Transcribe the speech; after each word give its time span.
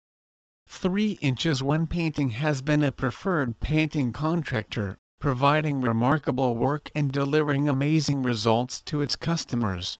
3 0.68 1.18
Inches 1.20 1.62
1 1.62 1.86
Painting 1.86 2.30
has 2.30 2.62
been 2.62 2.82
a 2.82 2.90
preferred 2.90 3.60
painting 3.60 4.14
contractor, 4.14 4.96
providing 5.20 5.82
remarkable 5.82 6.56
work 6.56 6.90
and 6.94 7.12
delivering 7.12 7.68
amazing 7.68 8.22
results 8.22 8.80
to 8.80 9.02
its 9.02 9.16
customers. 9.16 9.98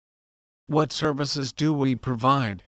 What 0.65 0.91
services 0.91 1.53
do 1.53 1.71
we 1.71 1.95
provide? 1.95 2.63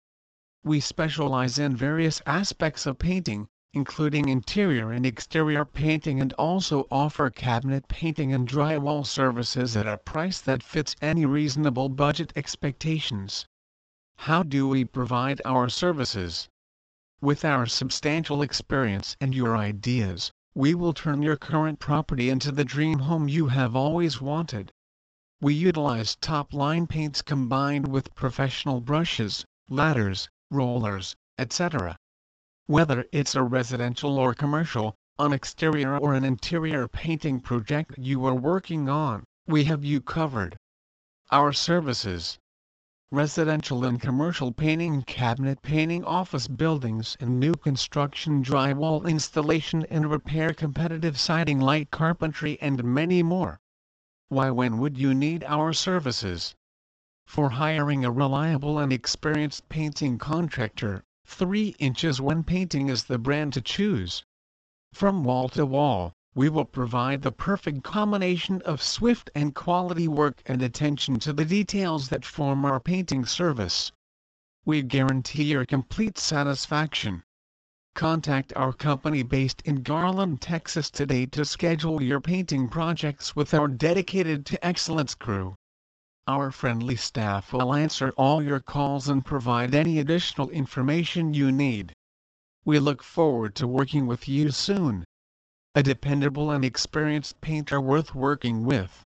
We 0.65 0.81
specialize 0.81 1.61
in 1.61 1.77
various 1.77 2.21
aspects 2.27 2.87
of 2.87 2.99
painting, 2.99 3.47
including 3.73 4.29
interior 4.29 4.91
and 4.91 5.07
exterior 5.07 5.65
painting 5.65 6.21
and 6.21 6.33
also 6.33 6.89
offer 6.91 7.31
cabinet 7.31 7.87
painting 7.87 8.33
and 8.33 8.49
drywall 8.49 9.07
services 9.07 9.77
at 9.77 9.87
a 9.87 9.97
price 9.97 10.41
that 10.41 10.65
fits 10.65 10.97
any 11.01 11.25
reasonable 11.25 11.89
budget 11.89 12.33
expectations. 12.35 13.47
How 14.17 14.43
do 14.43 14.67
we 14.67 14.85
provide 14.85 15.41
our 15.45 15.69
services? 15.69 16.49
With 17.21 17.45
our 17.45 17.67
substantial 17.67 18.43
experience 18.43 19.17
and 19.21 19.37
your 19.37 19.57
ideas, 19.57 20.33
we 20.55 20.75
will 20.75 20.93
turn 20.93 21.23
your 21.23 21.37
current 21.37 21.79
property 21.79 22.29
into 22.29 22.51
the 22.51 22.65
dream 22.65 22.99
home 22.99 23.29
you 23.29 23.47
have 23.47 23.77
always 23.77 24.21
wanted. 24.21 24.73
We 25.41 25.55
utilize 25.55 26.17
top-line 26.17 26.89
paints 26.89 27.23
combined 27.23 27.87
with 27.87 28.15
professional 28.17 28.81
brushes, 28.81 29.45
ladders, 29.69 30.29
rollers, 30.51 31.15
etc. 31.39 31.97
Whether 32.67 33.05
it's 33.13 33.37
a 33.37 33.45
residential 33.45 34.19
or 34.19 34.35
commercial, 34.35 34.97
an 35.21 35.33
exterior 35.33 35.97
or 35.97 36.15
an 36.15 36.25
interior 36.25 36.89
painting 36.89 37.39
project 37.41 37.95
you 37.97 38.25
are 38.27 38.35
working 38.35 38.89
on, 38.89 39.23
we 39.47 39.63
have 39.65 39.85
you 39.85 40.01
covered. 40.01 40.57
Our 41.31 41.53
services 41.53 42.40
residential 43.13 43.85
and 43.85 44.01
commercial 44.01 44.53
painting 44.53 45.03
cabinet 45.03 45.61
painting 45.63 46.05
office 46.05 46.47
buildings 46.47 47.17
and 47.19 47.41
new 47.41 47.53
construction 47.55 48.43
drywall 48.45 49.05
installation 49.05 49.85
and 49.91 50.09
repair 50.09 50.55
competitive 50.55 51.19
siding 51.19 51.59
light 51.59 51.91
carpentry 51.91 52.57
and 52.61 52.85
many 52.85 53.21
more. 53.21 53.59
Why 54.29 54.51
when 54.51 54.79
would 54.79 54.97
you 54.97 55.13
need 55.13 55.43
our 55.43 55.73
services? 55.73 56.55
For 57.27 57.51
hiring 57.51 58.05
a 58.05 58.13
reliable 58.13 58.79
and 58.79 58.93
experienced 58.93 59.69
painting 59.69 60.17
contractor, 60.17 61.03
3 61.27 61.75
inches 61.81 62.21
1 62.21 62.45
painting 62.45 62.89
is 62.89 63.05
the 63.05 63.19
brand 63.19 63.53
to 63.55 63.61
choose. 63.61 64.25
From 64.93 65.25
wall 65.25 65.49
to 65.51 65.67
wall, 65.67 66.13
we 66.33 66.49
will 66.49 66.65
provide 66.65 67.23
the 67.23 67.33
perfect 67.33 67.83
combination 67.83 68.63
of 68.63 68.81
swift 68.81 69.29
and 69.35 69.53
quality 69.55 70.07
work 70.07 70.41
and 70.47 70.63
attention 70.63 71.19
to 71.19 71.33
the 71.33 71.45
details 71.45 72.09
that 72.09 72.25
form 72.25 72.65
our 72.65 72.79
painting 72.79 73.25
service. 73.25 73.91
We 74.65 74.83
guarantee 74.83 75.45
your 75.45 75.67
complete 75.67 76.19
satisfaction. 76.19 77.25
Contact 77.97 78.53
our 78.55 78.73
company 78.73 79.25
based 79.25 79.61
in 79.65 79.83
Garland, 79.83 80.41
Texas 80.41 80.89
today 80.89 81.27
to 81.27 81.45
schedule 81.45 82.01
your 82.01 82.21
painting 82.21 82.69
projects 82.69 83.35
with 83.35 83.53
our 83.53 83.67
dedicated 83.67 84.47
to 84.47 84.65
excellence 84.65 85.17
crew. 85.17 85.57
Our 86.29 86.53
friendly 86.53 86.95
staff 86.95 87.53
will 87.53 87.75
answer 87.75 88.11
all 88.17 88.41
your 88.41 88.61
calls 88.61 89.09
and 89.09 89.25
provide 89.25 89.75
any 89.75 89.99
additional 89.99 90.49
information 90.51 91.35
you 91.35 91.51
need. 91.51 91.93
We 92.65 92.79
look 92.79 93.03
forward 93.03 93.57
to 93.57 93.67
working 93.67 94.07
with 94.07 94.29
you 94.29 94.53
soon. 94.53 95.05
A 95.73 95.85
dependable 95.85 96.51
and 96.51 96.65
experienced 96.65 97.41
painter 97.41 97.81
worth 97.81 98.13
working 98.13 98.65
with. 98.65 99.05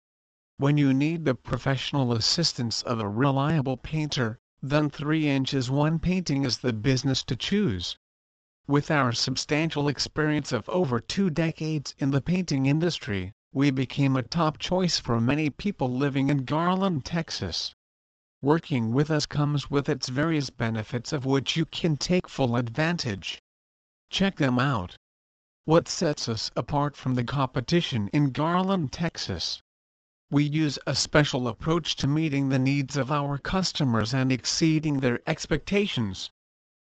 When 0.56 0.78
you 0.78 0.94
need 0.94 1.26
the 1.26 1.34
professional 1.34 2.14
assistance 2.14 2.80
of 2.80 2.98
a 2.98 3.06
reliable 3.06 3.76
painter, 3.76 4.38
then 4.62 4.88
3 4.88 5.28
inches 5.28 5.70
1 5.70 5.98
painting 5.98 6.44
is 6.46 6.56
the 6.56 6.72
business 6.72 7.22
to 7.24 7.36
choose. 7.36 7.98
With 8.66 8.90
our 8.90 9.12
substantial 9.12 9.86
experience 9.86 10.50
of 10.50 10.66
over 10.70 10.98
two 10.98 11.28
decades 11.28 11.94
in 11.98 12.10
the 12.10 12.22
painting 12.22 12.64
industry, 12.64 13.32
we 13.52 13.70
became 13.70 14.16
a 14.16 14.22
top 14.22 14.56
choice 14.56 14.98
for 14.98 15.20
many 15.20 15.50
people 15.50 15.90
living 15.90 16.30
in 16.30 16.46
Garland, 16.46 17.04
Texas. 17.04 17.74
Working 18.40 18.94
with 18.94 19.10
us 19.10 19.26
comes 19.26 19.70
with 19.70 19.90
its 19.90 20.08
various 20.08 20.48
benefits 20.48 21.12
of 21.12 21.26
which 21.26 21.54
you 21.54 21.66
can 21.66 21.98
take 21.98 22.30
full 22.30 22.56
advantage. 22.56 23.42
Check 24.08 24.36
them 24.36 24.58
out. 24.58 24.96
What 25.66 25.88
sets 25.88 26.28
us 26.28 26.52
apart 26.54 26.94
from 26.94 27.16
the 27.16 27.24
competition 27.24 28.06
in 28.12 28.30
Garland, 28.30 28.92
Texas? 28.92 29.62
We 30.30 30.44
use 30.44 30.78
a 30.86 30.94
special 30.94 31.48
approach 31.48 31.96
to 31.96 32.06
meeting 32.06 32.50
the 32.50 32.58
needs 32.60 32.96
of 32.96 33.10
our 33.10 33.36
customers 33.36 34.14
and 34.14 34.30
exceeding 34.30 35.00
their 35.00 35.18
expectations. 35.28 36.30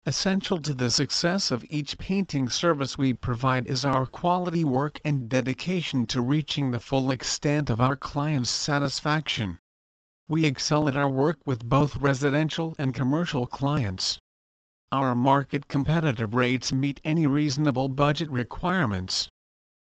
Essential 0.07 0.61
to 0.61 0.73
the 0.73 0.89
success 0.89 1.51
of 1.51 1.65
each 1.69 1.99
painting 1.99 2.49
service 2.49 2.97
we 2.97 3.13
provide 3.13 3.67
is 3.67 3.85
our 3.85 4.07
quality 4.07 4.63
work 4.63 5.01
and 5.05 5.29
dedication 5.29 6.07
to 6.07 6.21
reaching 6.21 6.71
the 6.71 6.79
full 6.79 7.11
extent 7.11 7.71
of 7.71 7.81
our 7.81 7.97
clients' 7.97 8.51
satisfaction. 8.51 9.59
We 10.29 10.45
excel 10.45 10.87
at 10.87 10.97
our 10.97 11.11
work 11.11 11.41
with 11.45 11.69
both 11.69 11.97
residential 11.97 12.77
and 12.79 12.95
commercial 12.95 13.49
clients. 13.49 14.21
Our 14.93 15.15
market 15.15 15.69
competitive 15.69 16.35
rates 16.35 16.73
meet 16.73 17.01
any 17.05 17.25
reasonable 17.25 17.89
budget 17.89 18.29
requirements. 18.29 19.29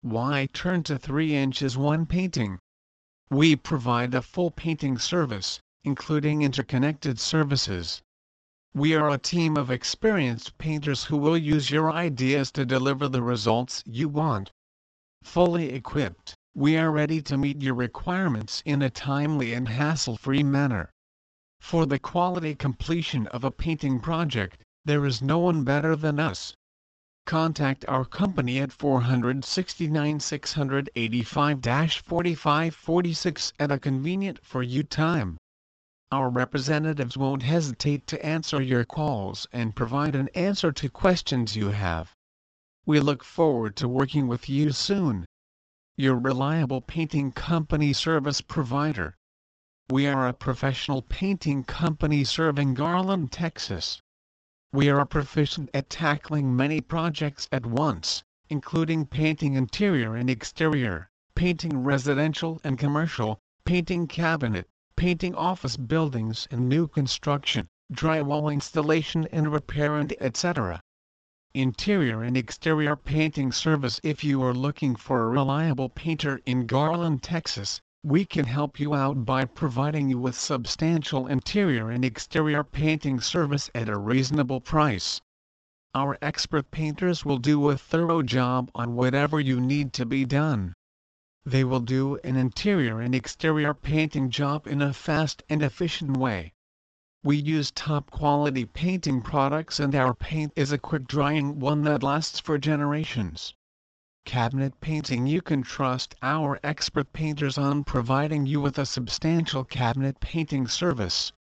Why 0.03 0.49
turn 0.53 0.85
to 0.85 0.97
3 0.97 1.35
inches 1.35 1.77
1 1.77 2.07
painting? 2.07 2.61
We 3.29 3.57
provide 3.57 4.15
a 4.15 4.23
full 4.23 4.53
painting 4.53 4.99
service, 4.99 5.59
including 5.83 6.43
interconnected 6.43 7.19
services. 7.19 8.03
We 8.73 8.95
are 8.95 9.11
a 9.11 9.19
team 9.19 9.57
of 9.57 9.69
experienced 9.69 10.59
painters 10.59 11.03
who 11.03 11.17
will 11.17 11.37
use 11.37 11.71
your 11.71 11.91
ideas 11.91 12.53
to 12.53 12.65
deliver 12.65 13.09
the 13.09 13.23
results 13.23 13.83
you 13.85 14.09
want. 14.09 14.53
Fully 15.25 15.71
equipped, 15.73 16.37
we 16.55 16.77
are 16.77 16.93
ready 16.93 17.21
to 17.23 17.37
meet 17.37 17.61
your 17.61 17.75
requirements 17.75 18.63
in 18.65 18.81
a 18.81 18.91
timely 18.91 19.55
and 19.55 19.67
hassle-free 19.67 20.45
manner. 20.45 20.89
For 21.59 21.85
the 21.85 21.99
quality 21.99 22.55
completion 22.55 23.27
of 23.29 23.43
a 23.43 23.51
painting 23.51 23.99
project, 23.99 24.63
there 24.87 25.07
is 25.07 25.23
no 25.23 25.39
one 25.39 25.65
better 25.65 25.97
than 25.97 26.21
us. 26.21 26.55
Contact 27.27 27.87
our 27.89 28.05
company 28.05 28.59
at 28.59 28.71
469 28.71 30.21
685 30.21 31.63
4546 32.05 33.53
at 33.59 33.73
a 33.73 33.79
convenient 33.79 34.45
for 34.45 34.63
you 34.63 34.83
time. 34.83 35.39
Our 36.13 36.29
representatives 36.29 37.17
won't 37.17 37.43
hesitate 37.43 38.07
to 38.09 38.25
answer 38.25 38.61
your 38.61 38.85
calls 38.85 39.47
and 39.53 39.75
provide 39.75 40.15
an 40.15 40.29
answer 40.35 40.71
to 40.73 40.91
questions 40.91 41.57
you 41.57 41.71
have. 41.71 42.15
We 42.85 43.01
look 43.01 43.25
forward 43.25 43.77
to 43.77 43.89
working 43.89 44.29
with 44.29 44.51
you 44.51 44.71
soon. 44.73 45.25
Your 45.97 46.17
reliable 46.17 46.83
painting 46.83 47.33
company 47.33 47.95
service 47.95 48.43
provider. 48.43 49.17
We 49.89 50.07
are 50.07 50.29
a 50.29 50.35
professional 50.35 51.01
painting 51.01 51.65
company 51.65 52.23
serving 52.25 52.75
Garland, 52.75 53.33
Texas. 53.33 54.03
We 54.75 54.89
are 54.91 55.07
proficient 55.07 55.71
at 55.73 55.89
tackling 55.89 56.57
many 56.57 56.81
projects 56.81 57.49
at 57.53 57.65
once, 57.65 58.25
including 58.49 59.07
painting 59.07 59.55
interior 59.55 60.17
and 60.17 60.29
exterior, 60.29 61.09
painting 61.37 61.85
residential 61.85 62.61
and 62.65 62.77
commercial, 62.77 63.39
painting 63.65 64.09
cabinet, 64.09 64.67
painting 64.97 65.33
office 65.37 65.77
buildings 65.77 66.49
and 66.51 66.69
new 66.69 66.89
construction, 66.89 67.69
drywall 67.93 68.53
installation 68.53 69.29
and 69.31 69.53
repair 69.53 69.95
and 69.95 70.13
etc. 70.21 70.81
Interior 71.55 72.25
and 72.25 72.37
exterior 72.37 72.97
painting 72.97 73.53
service 73.53 74.01
If 74.03 74.25
you 74.25 74.43
are 74.43 74.53
looking 74.53 74.97
for 74.97 75.23
a 75.23 75.29
reliable 75.29 75.89
painter 75.89 76.41
in 76.47 76.67
Garland, 76.67 77.23
Texas, 77.23 77.81
we 78.07 78.23
can 78.23 78.45
help 78.45 78.79
you 78.79 78.95
out 78.95 79.25
by 79.25 79.47
providing 79.47 80.11
you 80.11 80.19
with 80.19 80.39
substantial 80.39 81.27
interior 81.27 81.89
and 81.89 82.05
exterior 82.05 82.63
painting 82.63 83.19
service 83.19 83.71
at 83.75 83.89
a 83.89 83.97
reasonable 83.97 84.61
price. 84.61 85.23
Our 85.95 86.19
expert 86.21 86.71
painters 86.71 87.25
will 87.25 87.39
do 87.39 87.71
a 87.71 87.79
thorough 87.79 88.21
job 88.21 88.71
on 88.75 88.95
whatever 88.95 89.41
you 89.41 89.59
need 89.59 89.95
to 89.95 90.05
be 90.05 90.27
done. 90.27 90.75
They 91.47 91.65
will 91.65 91.81
do 91.81 92.17
an 92.23 92.37
interior 92.37 93.01
and 93.01 93.15
exterior 93.15 93.73
painting 93.73 94.29
job 94.29 94.67
in 94.67 94.83
a 94.83 94.93
fast 94.93 95.43
and 95.49 95.63
efficient 95.63 96.19
way. 96.19 96.53
We 97.23 97.39
use 97.39 97.71
top 97.71 98.11
quality 98.11 98.67
painting 98.67 99.23
products 99.23 99.81
and 99.81 99.95
our 99.95 100.13
paint 100.13 100.53
is 100.57 100.73
a 100.73 100.79
quick 100.79 101.09
drying 101.09 101.59
one 101.59 101.85
that 101.85 102.03
lasts 102.03 102.39
for 102.39 102.59
generations. 102.59 103.55
Cabinet 104.25 104.81
painting 104.81 105.27
you 105.27 105.43
can 105.43 105.63
trust 105.63 106.15
our 106.23 106.59
expert 106.63 107.13
painters 107.13 107.59
on 107.59 107.85
providing 107.85 108.47
you 108.47 108.61
with 108.61 108.79
a 108.79 108.87
substantial 108.87 109.65
cabinet 109.65 110.19
painting 110.19 110.67
service. 110.67 111.31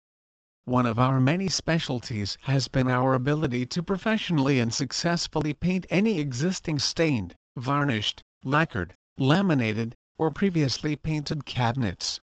One 0.66 0.86
of 0.86 0.98
our 0.98 1.20
many 1.20 1.48
specialties 1.48 2.38
has 2.42 2.69
been 2.69 2.88
our 2.88 3.14
ability 3.14 3.66
to 3.66 3.82
professionally 3.82 4.60
and 4.60 4.72
successfully 4.72 5.54
paint 5.54 5.86
any 5.90 6.19
existing 6.19 6.78
stained, 6.78 7.34
varnished, 7.56 8.22
lacquered, 8.44 8.94
laminated, 9.19 9.94
or 10.19 10.31
previously 10.31 10.94
painted 10.94 11.44
cabinets. 11.44 12.20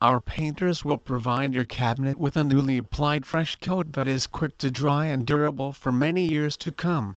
Our 0.00 0.20
painters 0.20 0.84
will 0.84 0.98
provide 0.98 1.54
your 1.54 1.64
cabinet 1.64 2.18
with 2.18 2.36
a 2.36 2.44
newly 2.44 2.78
applied 2.78 3.24
fresh 3.26 3.56
coat 3.56 3.92
that 3.92 4.06
is 4.06 4.26
quick 4.26 4.58
to 4.58 4.70
dry 4.70 5.06
and 5.06 5.26
durable 5.26 5.72
for 5.72 5.92
many 5.92 6.28
years 6.28 6.56
to 6.58 6.72
come. 6.72 7.14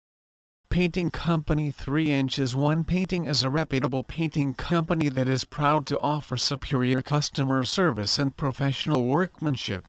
Painting 0.69 1.11
Company 1.11 1.71
3 1.71 2.11
Inches 2.11 2.57
1 2.57 2.83
Painting 2.83 3.27
is 3.27 3.45
a 3.45 3.49
reputable 3.49 4.03
painting 4.03 4.53
company 4.53 5.09
that 5.09 5.29
is 5.29 5.45
proud 5.45 5.87
to 5.87 6.01
offer 6.01 6.37
superior 6.37 7.03
customer 7.03 7.65
service 7.65 8.19
and 8.19 8.37
professional 8.37 9.07
workmanship. 9.07 9.87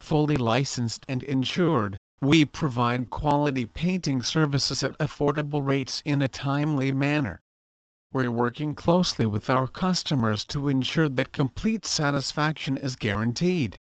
Fully 0.00 0.36
licensed 0.36 1.06
and 1.08 1.22
insured, 1.22 1.96
we 2.20 2.44
provide 2.44 3.08
quality 3.08 3.64
painting 3.66 4.20
services 4.20 4.82
at 4.82 4.98
affordable 4.98 5.64
rates 5.64 6.02
in 6.04 6.22
a 6.22 6.28
timely 6.28 6.90
manner. 6.90 7.40
We're 8.12 8.32
working 8.32 8.74
closely 8.74 9.26
with 9.26 9.48
our 9.48 9.68
customers 9.68 10.44
to 10.46 10.68
ensure 10.68 11.08
that 11.08 11.32
complete 11.32 11.86
satisfaction 11.86 12.76
is 12.76 12.96
guaranteed 12.96 13.76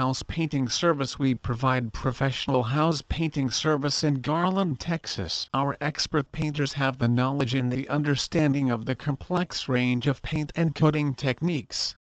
house 0.00 0.22
painting 0.22 0.68
service 0.68 1.18
we 1.18 1.34
provide 1.34 1.92
professional 1.92 2.62
house 2.62 3.02
painting 3.08 3.50
service 3.50 4.02
in 4.02 4.14
Garland, 4.20 4.80
Texas. 4.80 5.48
Our 5.52 5.76
expert 5.80 6.32
painters 6.32 6.72
have 6.72 6.98
the 6.98 7.06
knowledge 7.06 7.54
and 7.54 7.70
the 7.70 7.88
understanding 7.88 8.70
of 8.70 8.86
the 8.86 8.94
complex 8.94 9.68
range 9.68 10.06
of 10.06 10.22
paint 10.22 10.52
and 10.56 10.74
coating 10.74 11.14
techniques. 11.14 11.96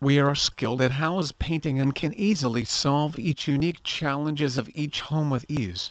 We 0.00 0.20
are 0.20 0.34
skilled 0.34 0.80
at 0.80 0.92
house 0.92 1.32
painting 1.38 1.80
and 1.80 1.94
can 1.94 2.14
easily 2.14 2.64
solve 2.64 3.18
each 3.18 3.48
unique 3.48 3.82
challenges 3.82 4.56
of 4.56 4.70
each 4.74 5.00
home 5.00 5.30
with 5.30 5.44
ease. 5.48 5.90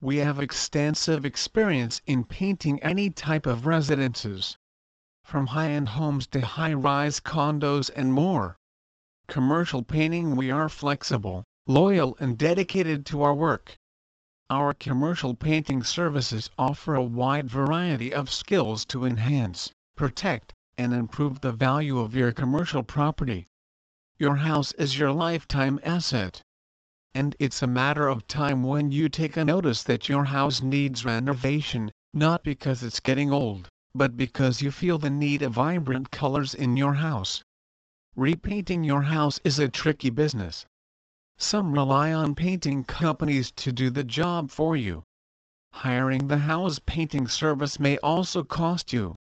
We 0.00 0.16
have 0.16 0.40
extensive 0.40 1.24
experience 1.24 2.00
in 2.06 2.24
painting 2.24 2.82
any 2.82 3.10
type 3.10 3.46
of 3.46 3.66
residences. 3.66 4.56
From 5.22 5.46
high-end 5.46 5.90
homes 5.90 6.26
to 6.28 6.40
high-rise 6.40 7.20
condos 7.20 7.90
and 7.94 8.12
more 8.12 8.56
commercial 9.26 9.82
painting 9.82 10.36
we 10.36 10.50
are 10.50 10.68
flexible, 10.68 11.44
loyal 11.66 12.16
and 12.20 12.36
dedicated 12.36 13.06
to 13.06 13.22
our 13.22 13.34
work. 13.34 13.74
Our 14.50 14.74
commercial 14.74 15.34
painting 15.34 15.82
services 15.82 16.50
offer 16.58 16.94
a 16.94 17.02
wide 17.02 17.48
variety 17.48 18.12
of 18.12 18.30
skills 18.30 18.84
to 18.86 19.06
enhance, 19.06 19.70
protect, 19.96 20.52
and 20.76 20.92
improve 20.92 21.40
the 21.40 21.52
value 21.52 21.98
of 21.98 22.14
your 22.14 22.32
commercial 22.32 22.82
property. 22.82 23.46
Your 24.18 24.36
house 24.36 24.72
is 24.72 24.98
your 24.98 25.10
lifetime 25.10 25.80
asset. 25.82 26.42
And 27.14 27.34
it's 27.38 27.62
a 27.62 27.66
matter 27.66 28.08
of 28.08 28.26
time 28.26 28.62
when 28.62 28.92
you 28.92 29.08
take 29.08 29.36
a 29.36 29.44
notice 29.44 29.82
that 29.84 30.08
your 30.08 30.24
house 30.24 30.60
needs 30.60 31.04
renovation, 31.04 31.90
not 32.12 32.44
because 32.44 32.82
it's 32.82 33.00
getting 33.00 33.32
old, 33.32 33.68
but 33.94 34.16
because 34.16 34.60
you 34.60 34.70
feel 34.70 34.98
the 34.98 35.10
need 35.10 35.40
of 35.40 35.52
vibrant 35.52 36.10
colors 36.10 36.54
in 36.54 36.76
your 36.76 36.94
house. 36.94 37.42
Repainting 38.16 38.84
your 38.84 39.02
house 39.02 39.40
is 39.42 39.58
a 39.58 39.68
tricky 39.68 40.08
business. 40.08 40.66
Some 41.36 41.72
rely 41.72 42.12
on 42.12 42.36
painting 42.36 42.84
companies 42.84 43.50
to 43.56 43.72
do 43.72 43.90
the 43.90 44.04
job 44.04 44.52
for 44.52 44.76
you. 44.76 45.02
Hiring 45.72 46.28
the 46.28 46.38
house 46.38 46.78
painting 46.86 47.26
service 47.26 47.80
may 47.80 47.98
also 47.98 48.44
cost 48.44 48.92
you. 48.92 49.16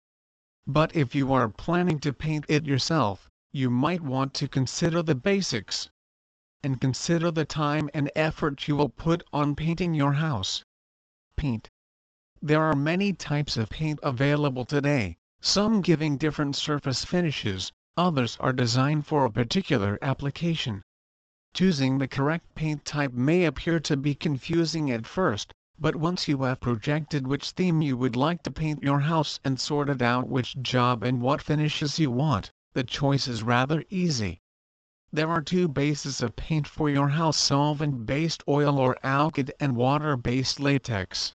But 0.67 0.95
if 0.95 1.15
you 1.15 1.33
are 1.33 1.49
planning 1.49 2.01
to 2.01 2.13
paint 2.13 2.45
it 2.49 2.67
yourself, 2.67 3.31
you 3.51 3.71
might 3.71 4.03
want 4.03 4.35
to 4.35 4.47
consider 4.47 5.03
the 5.03 5.15
basics. 5.15 5.89
And 6.63 6.79
consider 6.79 7.31
the 7.31 7.47
time 7.47 7.89
and 7.95 8.11
effort 8.15 8.69
you 8.69 8.77
will 8.77 8.91
put 8.91 9.23
on 9.33 9.57
painting 9.57 9.95
your 9.95 10.13
house. 10.13 10.65
Paint. 11.37 11.71
There 12.43 12.63
are 12.63 12.77
many 12.77 13.15
types 13.15 13.57
of 13.57 13.71
paint 13.71 14.01
available 14.03 14.67
today, 14.67 15.17
some 15.41 15.81
giving 15.81 16.19
different 16.19 16.57
surface 16.57 17.07
finishes, 17.07 17.73
others 17.97 18.37
are 18.41 18.53
designed 18.53 19.07
for 19.07 19.25
a 19.25 19.31
particular 19.31 19.99
application. 20.01 20.83
Choosing 21.55 21.99
the 21.99 22.09
correct 22.09 22.55
paint 22.55 22.85
type 22.85 23.13
may 23.13 23.45
appear 23.45 23.79
to 23.81 23.97
be 23.97 24.15
confusing 24.15 24.91
at 24.91 25.07
first, 25.07 25.53
but 25.79 25.97
once 25.97 26.29
you 26.29 26.43
have 26.43 26.61
projected 26.61 27.27
which 27.27 27.51
theme 27.51 27.83
you 27.83 27.97
would 27.97 28.17
like 28.17 28.43
to 28.45 28.51
paint 28.51 28.83
your 28.83 29.01
house 29.01 29.41
and 29.45 29.61
sorted 29.61 30.01
out 30.01 30.29
which 30.29 30.61
job 30.63 31.03
and 31.03 31.21
what 31.21 31.43
finishes 31.43 31.99
you 31.99 32.11
want, 32.11 32.51
the 32.73 32.85
choice 32.85 33.29
is 33.29 33.43
rather 33.43 33.85
easy. 33.91 34.39
There 35.13 35.29
are 35.29 35.43
two 35.43 35.69
bases 35.69 36.23
of 36.23 36.37
paint 36.37 36.67
for 36.67 36.89
your 36.89 37.11
house 37.11 37.37
solvent-based 37.37 38.43
oil 38.49 38.79
or 38.79 38.97
alkyd 39.05 39.51
and 39.61 39.77
water-based 39.77 40.59
latex. 40.59 41.35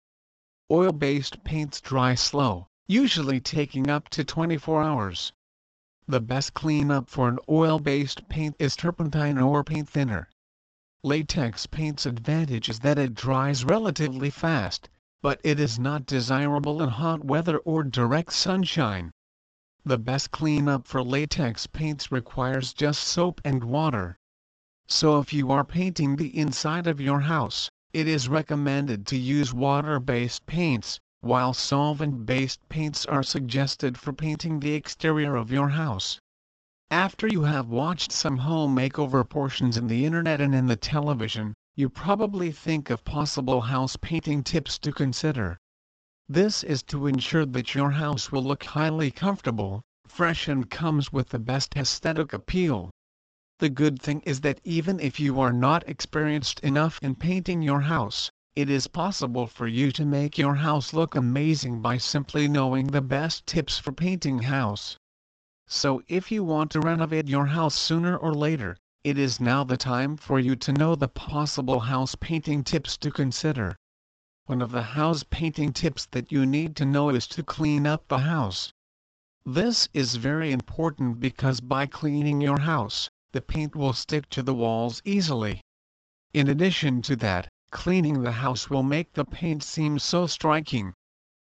Oil-based 0.71 1.43
paints 1.43 1.79
dry 1.79 2.15
slow, 2.15 2.67
usually 2.87 3.39
taking 3.39 3.87
up 3.87 4.09
to 4.09 4.23
24 4.23 4.81
hours. 4.81 5.31
The 6.09 6.21
best 6.21 6.53
cleanup 6.53 7.09
for 7.09 7.27
an 7.27 7.37
oil-based 7.49 8.29
paint 8.29 8.55
is 8.59 8.77
turpentine 8.77 9.37
or 9.37 9.61
paint 9.63 9.89
thinner. 9.89 10.29
Latex 11.03 11.65
paint's 11.65 12.05
advantage 12.05 12.69
is 12.69 12.79
that 12.79 12.97
it 12.97 13.13
dries 13.13 13.65
relatively 13.65 14.29
fast, 14.29 14.87
but 15.21 15.41
it 15.43 15.59
is 15.59 15.77
not 15.77 16.05
desirable 16.05 16.81
in 16.81 16.87
hot 16.87 17.25
weather 17.25 17.57
or 17.57 17.83
direct 17.83 18.31
sunshine. 18.31 19.11
The 19.83 19.97
best 19.97 20.31
cleanup 20.31 20.87
for 20.87 21.03
latex 21.03 21.67
paints 21.67 22.09
requires 22.09 22.73
just 22.73 23.03
soap 23.03 23.41
and 23.43 23.65
water. 23.65 24.17
So 24.87 25.19
if 25.19 25.33
you 25.33 25.51
are 25.51 25.65
painting 25.65 26.15
the 26.15 26.37
inside 26.37 26.87
of 26.87 27.01
your 27.01 27.19
house, 27.19 27.69
it 27.91 28.07
is 28.07 28.29
recommended 28.29 29.05
to 29.07 29.17
use 29.17 29.53
water-based 29.53 30.45
paints, 30.45 31.01
while 31.27 31.53
solvent-based 31.53 32.69
paints 32.69 33.05
are 33.05 33.21
suggested 33.21 33.97
for 33.97 34.13
painting 34.13 34.61
the 34.61 34.73
exterior 34.73 35.35
of 35.35 35.51
your 35.51 35.67
house. 35.67 36.21
After 36.89 37.27
you 37.27 37.43
have 37.43 37.67
watched 37.67 38.13
some 38.13 38.37
home 38.37 38.73
makeover 38.73 39.27
portions 39.27 39.75
in 39.75 39.87
the 39.87 40.05
internet 40.05 40.39
and 40.39 40.55
in 40.55 40.67
the 40.67 40.77
television, 40.77 41.53
you 41.75 41.89
probably 41.89 42.49
think 42.53 42.89
of 42.89 43.03
possible 43.03 43.59
house 43.59 43.97
painting 43.97 44.41
tips 44.41 44.79
to 44.79 44.93
consider. 44.93 45.57
This 46.29 46.63
is 46.63 46.81
to 46.83 47.07
ensure 47.07 47.45
that 47.45 47.75
your 47.75 47.91
house 47.91 48.31
will 48.31 48.43
look 48.43 48.63
highly 48.63 49.11
comfortable, 49.11 49.81
fresh 50.07 50.47
and 50.47 50.69
comes 50.69 51.11
with 51.11 51.27
the 51.27 51.39
best 51.39 51.75
aesthetic 51.75 52.31
appeal. 52.31 52.89
The 53.59 53.69
good 53.69 54.01
thing 54.01 54.21
is 54.21 54.39
that 54.41 54.61
even 54.63 54.99
if 55.01 55.19
you 55.19 55.41
are 55.41 55.51
not 55.51 55.83
experienced 55.89 56.61
enough 56.61 56.99
in 57.01 57.15
painting 57.15 57.61
your 57.61 57.81
house, 57.81 58.31
it 58.57 58.71
is 58.71 58.87
possible 58.87 59.45
for 59.45 59.67
you 59.67 59.91
to 59.91 60.03
make 60.03 60.35
your 60.35 60.55
house 60.55 60.91
look 60.91 61.13
amazing 61.13 61.79
by 61.79 61.95
simply 61.95 62.47
knowing 62.47 62.87
the 62.87 63.01
best 63.03 63.45
tips 63.45 63.77
for 63.77 63.91
painting 63.91 64.39
house. 64.39 64.97
So 65.67 66.01
if 66.07 66.31
you 66.31 66.43
want 66.43 66.71
to 66.71 66.79
renovate 66.79 67.27
your 67.27 67.45
house 67.45 67.75
sooner 67.75 68.17
or 68.17 68.33
later, 68.33 68.75
it 69.03 69.15
is 69.19 69.39
now 69.39 69.63
the 69.63 69.77
time 69.77 70.17
for 70.17 70.39
you 70.39 70.55
to 70.55 70.73
know 70.73 70.95
the 70.95 71.07
possible 71.07 71.81
house 71.81 72.15
painting 72.15 72.63
tips 72.63 72.97
to 72.97 73.11
consider. 73.11 73.75
One 74.47 74.63
of 74.63 74.71
the 74.71 74.97
house 74.97 75.23
painting 75.29 75.71
tips 75.71 76.07
that 76.07 76.31
you 76.31 76.43
need 76.43 76.75
to 76.77 76.85
know 76.85 77.09
is 77.09 77.27
to 77.27 77.43
clean 77.43 77.85
up 77.85 78.07
the 78.07 78.25
house. 78.25 78.73
This 79.45 79.87
is 79.93 80.15
very 80.15 80.51
important 80.51 81.19
because 81.19 81.61
by 81.61 81.85
cleaning 81.85 82.41
your 82.41 82.61
house, 82.61 83.07
the 83.33 83.41
paint 83.41 83.75
will 83.75 83.93
stick 83.93 84.31
to 84.31 84.41
the 84.41 84.55
walls 84.55 85.03
easily. 85.05 85.61
In 86.33 86.47
addition 86.49 87.03
to 87.03 87.15
that, 87.17 87.49
Cleaning 87.69 88.21
the 88.21 88.31
house 88.31 88.69
will 88.69 88.81
make 88.81 89.11
the 89.11 89.25
paint 89.25 89.61
seem 89.61 89.99
so 89.99 90.25
striking. 90.25 90.93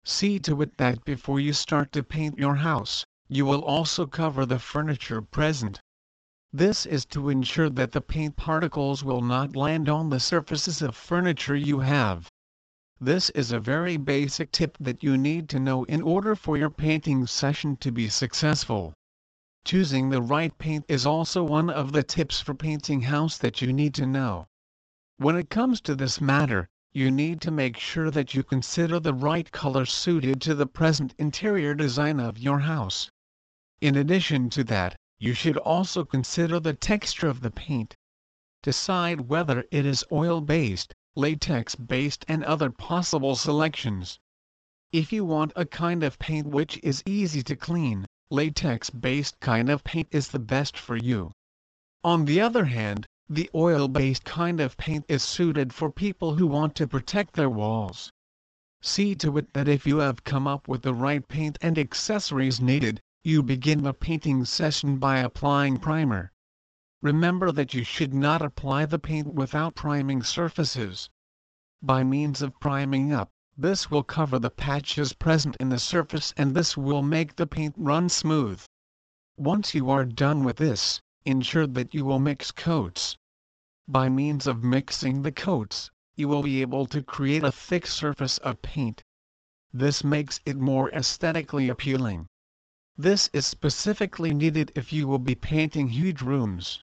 See 0.04 0.38
to 0.38 0.62
it 0.62 0.78
that 0.78 1.04
before 1.04 1.38
you 1.38 1.52
start 1.52 1.92
to 1.92 2.02
paint 2.02 2.38
your 2.38 2.54
house, 2.54 3.04
you 3.28 3.44
will 3.44 3.62
also 3.62 4.06
cover 4.06 4.46
the 4.46 4.58
furniture 4.58 5.20
present. 5.20 5.82
This 6.50 6.86
is 6.86 7.04
to 7.12 7.28
ensure 7.28 7.68
that 7.68 7.92
the 7.92 8.00
paint 8.00 8.36
particles 8.36 9.04
will 9.04 9.20
not 9.20 9.54
land 9.54 9.86
on 9.90 10.08
the 10.08 10.18
surfaces 10.18 10.80
of 10.80 10.96
furniture 10.96 11.54
you 11.54 11.80
have. 11.80 12.30
This 12.98 13.28
is 13.30 13.52
a 13.52 13.60
very 13.60 13.98
basic 13.98 14.50
tip 14.50 14.78
that 14.80 15.02
you 15.02 15.18
need 15.18 15.46
to 15.50 15.60
know 15.60 15.84
in 15.84 16.00
order 16.00 16.34
for 16.34 16.56
your 16.56 16.70
painting 16.70 17.26
session 17.26 17.76
to 17.76 17.92
be 17.92 18.08
successful. 18.08 18.94
Choosing 19.66 20.08
the 20.08 20.22
right 20.22 20.56
paint 20.56 20.86
is 20.88 21.04
also 21.04 21.44
one 21.44 21.68
of 21.68 21.92
the 21.92 22.02
tips 22.02 22.40
for 22.40 22.54
painting 22.54 23.02
house 23.02 23.36
that 23.36 23.60
you 23.60 23.74
need 23.74 23.92
to 23.96 24.06
know. 24.06 24.46
When 25.20 25.34
it 25.34 25.50
comes 25.50 25.80
to 25.80 25.96
this 25.96 26.20
matter, 26.20 26.68
you 26.92 27.10
need 27.10 27.40
to 27.40 27.50
make 27.50 27.76
sure 27.76 28.08
that 28.08 28.34
you 28.34 28.44
consider 28.44 29.00
the 29.00 29.12
right 29.12 29.50
color 29.50 29.84
suited 29.84 30.40
to 30.42 30.54
the 30.54 30.64
present 30.68 31.12
interior 31.18 31.74
design 31.74 32.20
of 32.20 32.38
your 32.38 32.60
house. 32.60 33.10
In 33.80 33.96
addition 33.96 34.48
to 34.50 34.62
that, 34.64 34.94
you 35.18 35.34
should 35.34 35.56
also 35.56 36.04
consider 36.04 36.60
the 36.60 36.72
texture 36.72 37.26
of 37.26 37.40
the 37.40 37.50
paint. 37.50 37.96
Decide 38.62 39.22
whether 39.22 39.64
it 39.72 39.84
is 39.84 40.04
oil-based, 40.12 40.94
latex-based 41.16 42.24
and 42.28 42.44
other 42.44 42.70
possible 42.70 43.34
selections. 43.34 44.20
If 44.92 45.12
you 45.12 45.24
want 45.24 45.52
a 45.56 45.66
kind 45.66 46.04
of 46.04 46.20
paint 46.20 46.46
which 46.46 46.78
is 46.84 47.02
easy 47.04 47.42
to 47.42 47.56
clean, 47.56 48.06
latex-based 48.30 49.40
kind 49.40 49.68
of 49.68 49.82
paint 49.82 50.06
is 50.12 50.28
the 50.28 50.38
best 50.38 50.78
for 50.78 50.96
you. 50.96 51.32
On 52.04 52.24
the 52.24 52.40
other 52.40 52.66
hand, 52.66 53.08
the 53.30 53.50
oil-based 53.54 54.24
kind 54.24 54.58
of 54.58 54.76
paint 54.78 55.04
is 55.06 55.22
suited 55.22 55.74
for 55.74 55.90
people 55.90 56.36
who 56.36 56.46
want 56.46 56.74
to 56.74 56.86
protect 56.88 57.34
their 57.34 57.50
walls. 57.50 58.10
See 58.80 59.14
to 59.16 59.36
it 59.36 59.52
that 59.52 59.68
if 59.68 59.86
you 59.86 59.98
have 59.98 60.24
come 60.24 60.46
up 60.46 60.66
with 60.66 60.82
the 60.82 60.94
right 60.94 61.26
paint 61.28 61.58
and 61.60 61.78
accessories 61.78 62.60
needed, 62.60 63.02
you 63.22 63.42
begin 63.42 63.82
the 63.82 63.92
painting 63.92 64.46
session 64.46 64.96
by 64.96 65.18
applying 65.18 65.78
primer. 65.78 66.32
Remember 67.02 67.52
that 67.52 67.74
you 67.74 67.84
should 67.84 68.14
not 68.14 68.40
apply 68.40 68.86
the 68.86 68.98
paint 68.98 69.34
without 69.34 69.74
priming 69.74 70.22
surfaces. 70.22 71.10
By 71.82 72.04
means 72.04 72.40
of 72.40 72.58
priming 72.60 73.12
up, 73.12 73.30
this 73.56 73.90
will 73.90 74.04
cover 74.04 74.38
the 74.38 74.50
patches 74.50 75.12
present 75.12 75.54
in 75.60 75.68
the 75.68 75.78
surface 75.78 76.32
and 76.36 76.54
this 76.54 76.76
will 76.76 77.02
make 77.02 77.36
the 77.36 77.46
paint 77.46 77.74
run 77.76 78.08
smooth. 78.08 78.64
Once 79.36 79.74
you 79.74 79.90
are 79.90 80.04
done 80.04 80.44
with 80.44 80.56
this, 80.56 81.02
ensure 81.28 81.66
that 81.66 81.94
you 81.94 82.04
will 82.04 82.18
mix 82.18 82.50
coats. 82.50 83.16
By 83.86 84.08
means 84.08 84.46
of 84.46 84.64
mixing 84.64 85.22
the 85.22 85.30
coats, 85.30 85.90
you 86.16 86.26
will 86.26 86.42
be 86.42 86.60
able 86.60 86.86
to 86.86 87.02
create 87.02 87.44
a 87.44 87.52
thick 87.52 87.86
surface 87.86 88.38
of 88.38 88.62
paint. 88.62 89.04
This 89.72 90.02
makes 90.02 90.40
it 90.44 90.56
more 90.56 90.90
aesthetically 90.90 91.68
appealing. 91.68 92.26
This 92.96 93.30
is 93.32 93.46
specifically 93.46 94.34
needed 94.34 94.72
if 94.74 94.92
you 94.92 95.06
will 95.06 95.20
be 95.20 95.36
painting 95.36 95.90
huge 95.90 96.22
rooms. 96.22 96.82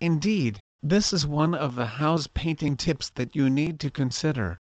Indeed, 0.00 0.58
this 0.82 1.12
is 1.12 1.26
one 1.26 1.54
of 1.54 1.76
the 1.76 1.86
house 1.86 2.26
painting 2.26 2.76
tips 2.76 3.10
that 3.10 3.36
you 3.36 3.48
need 3.48 3.78
to 3.80 3.90
consider 3.90 4.58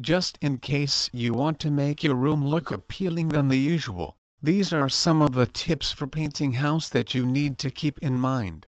just 0.00 0.38
in 0.40 0.58
case 0.58 1.10
you 1.12 1.34
want 1.34 1.58
to 1.58 1.70
make 1.70 2.04
your 2.04 2.14
room 2.14 2.46
look 2.46 2.70
appealing 2.70 3.28
than 3.30 3.48
the 3.48 3.58
usual. 3.58 4.16
These 4.40 4.72
are 4.72 4.88
some 4.88 5.20
of 5.20 5.32
the 5.32 5.46
tips 5.46 5.90
for 5.90 6.06
painting 6.06 6.52
house 6.52 6.88
that 6.90 7.12
you 7.12 7.26
need 7.26 7.58
to 7.58 7.72
keep 7.72 7.98
in 7.98 8.20
mind. 8.20 8.66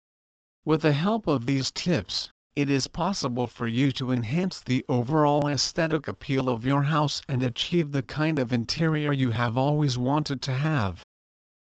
With 0.63 0.81
the 0.83 0.93
help 0.93 1.27
of 1.27 1.45
these 1.45 1.71
tips, 1.71 2.31
it 2.55 2.69
is 2.69 2.87
possible 2.87 3.47
for 3.47 3.67
you 3.67 3.91
to 3.91 4.13
enhance 4.13 4.61
the 4.61 4.85
overall 4.87 5.45
aesthetic 5.45 6.07
appeal 6.07 6.47
of 6.47 6.65
your 6.65 6.83
house 6.83 7.21
and 7.27 7.43
achieve 7.43 7.91
the 7.91 8.01
kind 8.01 8.39
of 8.39 8.53
interior 8.53 9.11
you 9.11 9.31
have 9.31 9.57
always 9.57 9.97
wanted 9.97 10.41
to 10.43 10.53
have. 10.53 11.03